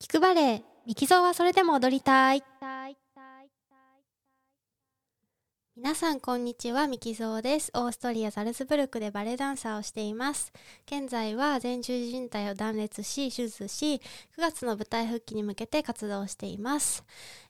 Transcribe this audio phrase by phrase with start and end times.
[0.00, 2.44] 聞くバレエミキゾーはそれでも踊りたい。
[5.80, 7.70] 皆さんこんにちはミキゾーです。
[7.72, 10.52] オーストリアザルツブルクでバレエダンサーをしています。
[10.86, 14.00] 現在は前十字靭帯を断裂し手術し9
[14.38, 17.04] 月の舞台復帰に向けて活動しています。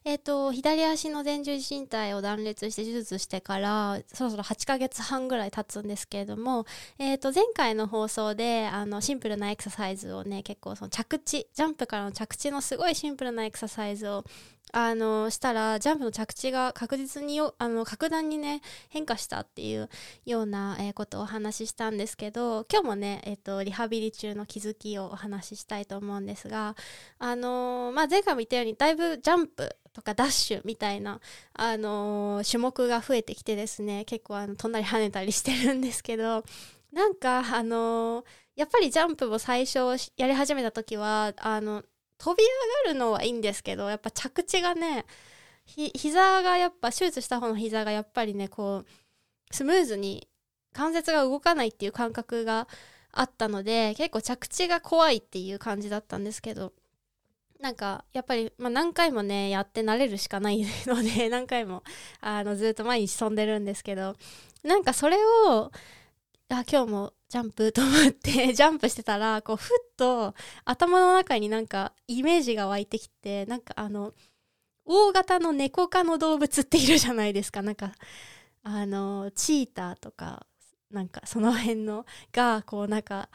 [0.05, 6.67] えっ、ー、と左足の前十字靭帯を断裂して手術してからそろそろ8ヶ月半ぐらい経つんですけれども
[6.99, 14.23] えっ、ー、と前回の放送であのシンプルなエクササイズをね結構その着地ジャンプからの着地のすごいシンプルなエクササイズを
[14.71, 19.89] あのしたらジャンプの着地が確実にあの格段にね変化したっていう
[20.25, 26.75] ような、ことをお話ししたんですけど今日もね、えーと、リハビリ中の気づきをお話ししたいと思うんですが、
[27.19, 31.19] あの、まあ、前回も言ったようにだいぶジャンプとかダッシュみたいな、
[31.53, 36.43] あの、種目が増えてきてですね結構あの飛んだり跳ねたりしてるんですけど
[36.91, 38.23] なんかあの
[38.55, 39.79] やっぱりジャンプを最初
[40.17, 41.83] やり始めた時はあの
[42.19, 42.49] 飛び上
[42.89, 45.05] がるのはいいんですけどやっぱ着地がね
[45.65, 48.85] ひ膝がやっぱ手術した方の膝がやっぱりねこう
[49.51, 50.27] スムーズに
[50.73, 52.67] 関節が動かないっていう感覚が
[53.11, 56.73] あったので結構着地が怖いっていう感じだったんですけど
[57.59, 61.83] なんかやっぱり、まあ、何回もねやって慣れるしかないので 何回も
[62.21, 64.15] あのずっと毎日飛んでるんですけど
[64.63, 65.17] なんかそれ
[65.47, 65.71] を
[66.49, 70.33] あ今日もジャンプと思って ジャンプしてたらこうふっと
[70.65, 74.13] 頭の中になんかイメージが湧いてきてなんかあの
[74.85, 77.61] 大型の猫科の動物っているじゃないですか。
[77.61, 77.93] なんか
[78.63, 80.47] あのチーターとか
[80.89, 83.29] なんかその辺のがこうなんか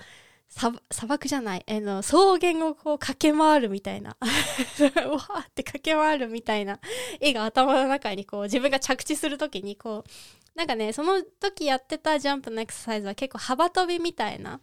[0.48, 0.72] 砂
[1.08, 4.16] 漠じゃない、えの草原をこう駆け回るみたいな。
[4.20, 6.78] わーって駆け回るみたいな。
[7.20, 10.10] 絵が頭の中にこう自分が着地する時にこう
[10.54, 14.60] なんかねその時やってたジャンプのエクササイズは結構幅跳びみたいな。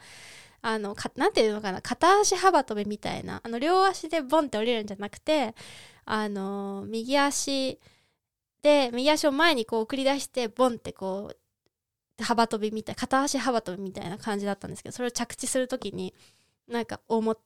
[0.64, 1.82] あのかなんていうのかな。
[1.82, 3.42] 片足幅跳びみたいな。
[3.44, 5.56] あの両足でボンって降りるんじゃなくて
[6.06, 7.80] あの右足
[8.62, 11.38] で右足を前にこう送り出してボンってこう
[12.20, 16.14] 幅跳びみたい片足幅跳びみたいな感じだったんですけどそれを着地する時に
[16.68, 17.38] なんか思っ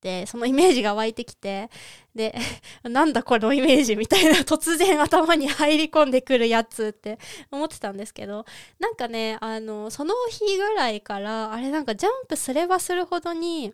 [0.00, 1.70] てそのイメージが湧いてきて
[2.14, 2.34] で
[2.84, 7.18] なんだこのイメージみたいな 突然頭に入り込んでくるやつって
[7.50, 8.44] 思ってたんですけど
[8.78, 13.72] なんかねあのその日ぐらいからあれなんかジャンプすればするほどに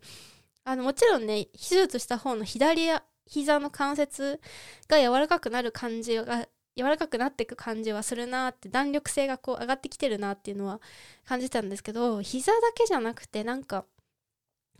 [0.64, 2.90] あのもちろんね手術した方の左
[3.26, 4.40] 膝の関節
[4.88, 6.46] が柔らかくなる感じが
[6.80, 10.80] 柔らかくなっていく感じはするなって弾力性がこう上がってきてるなっていうのは
[11.26, 13.84] 感じたんですけど膝だけじゃなくてなんか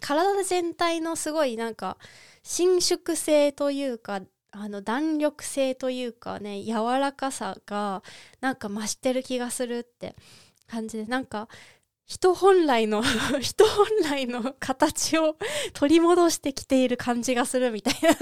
[0.00, 1.98] 体全体のすごいなんか
[2.42, 4.22] 伸縮性というか
[4.52, 8.02] あの弾力性というかね柔らかさが
[8.40, 10.16] なんか増してる気がするって
[10.66, 11.48] 感じでなんか
[12.10, 13.04] 人本来の
[13.40, 15.36] 人本来の形を
[15.74, 18.16] 取り戻してきている感じがするみたいな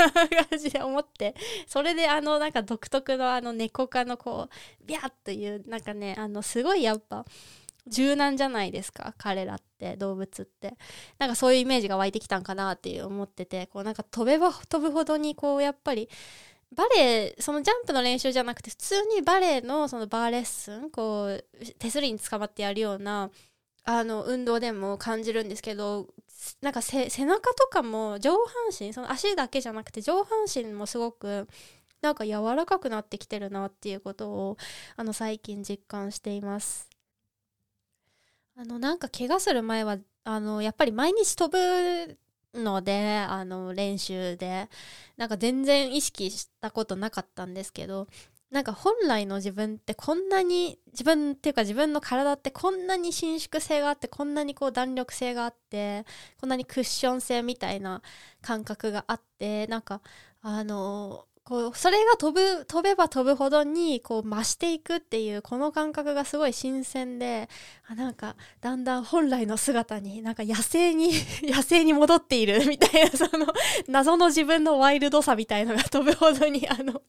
[0.46, 1.34] 感じで思って
[1.66, 7.24] それであのなんか独特のあの猫科のこうビャッというなんかねあのすごいやっぱ
[7.86, 10.74] 柔軟じゃないですか彼らって動物って。
[11.18, 16.10] なんかそういうイメージが湧いてきたんかなっていう思っててこうなんか飛べば飛ぶほどにこうやっぱり
[16.74, 21.44] バレエそのジャンプの練習じゃなくて普通にバレエのそのバーレッスンこう
[21.78, 23.30] 手すりに捕まってやるような
[23.90, 26.08] あの運動でも感じるんですけど
[26.60, 28.38] なんか背中とかも上半
[28.78, 31.48] 身その足だけじゃなくて上半身もすごく
[32.02, 34.56] なんか柔らかくなってきてるなっていうことを
[34.96, 36.90] あの最近実感しています。
[38.56, 42.18] あのなんか怪我する前はあのやっぱり毎日飛ぶ
[42.52, 44.68] のであの練習で
[45.16, 48.06] なんか全然意識したことなかったんですけど
[48.50, 56.06] なんか本来の自分ってこんなに自分っていうか自分の体ってこんなに伸縮性があってこんなにこう弾力性があって
[56.40, 58.00] こんなにクッション性みたいな
[58.40, 60.00] 感覚があってなんか
[60.40, 67.48] あのこうそれが飛ぶ飛べば飛ぶほどにこう増していくっていうこの感覚がすごい新鮮で
[67.86, 71.10] あなんかだんだん本来の姿になんか野生に
[71.42, 73.46] 野生に戻っているみたいなその
[73.88, 77.00] 謎の自分のワイルドさみたいのが飛ぶほどにあの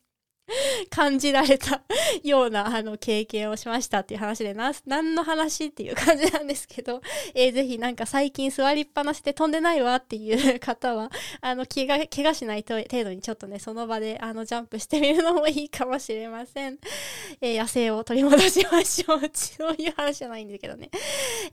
[0.89, 1.81] 感じられた
[2.23, 7.01] ようなあの経験をしましたっていう話でな何の話っていう感じなんですけど、
[7.33, 11.11] えー、ぜひなんか最近座りっぱなしで飛んでないわっていう方は
[11.41, 16.77] あの怪我怪我しない程度にちょっとねその場であのジャンプしてみるのもいいかもしれません、
[17.41, 20.89] えー、野生を取り戻しましょうそういう話じゃないんだけどね、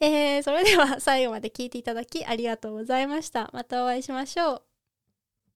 [0.01, 3.51] えー、それでは最後まで聞いていただきありがとうございました。
[3.53, 4.76] またお会いしましょう。